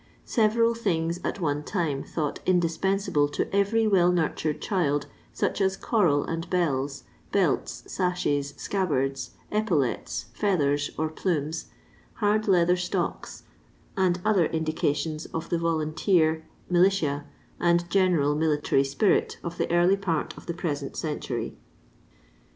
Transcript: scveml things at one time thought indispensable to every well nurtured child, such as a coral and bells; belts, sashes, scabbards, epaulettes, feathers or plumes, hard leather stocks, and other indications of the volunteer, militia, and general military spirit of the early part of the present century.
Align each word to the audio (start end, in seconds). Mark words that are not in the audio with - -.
scveml 0.27 0.75
things 0.75 1.19
at 1.23 1.39
one 1.39 1.61
time 1.63 2.01
thought 2.01 2.39
indispensable 2.47 3.27
to 3.29 3.47
every 3.55 3.85
well 3.85 4.11
nurtured 4.11 4.59
child, 4.59 5.05
such 5.31 5.61
as 5.61 5.75
a 5.75 5.79
coral 5.79 6.23
and 6.23 6.49
bells; 6.49 7.03
belts, 7.31 7.83
sashes, 7.85 8.55
scabbards, 8.57 9.29
epaulettes, 9.51 10.25
feathers 10.33 10.89
or 10.97 11.07
plumes, 11.07 11.67
hard 12.15 12.47
leather 12.47 12.75
stocks, 12.75 13.43
and 13.95 14.19
other 14.25 14.47
indications 14.47 15.27
of 15.27 15.49
the 15.49 15.59
volunteer, 15.59 16.47
militia, 16.67 17.25
and 17.59 17.87
general 17.91 18.33
military 18.33 18.83
spirit 18.83 19.37
of 19.43 19.59
the 19.59 19.69
early 19.71 19.95
part 19.95 20.35
of 20.35 20.47
the 20.47 20.53
present 20.55 20.95
century. 20.95 21.55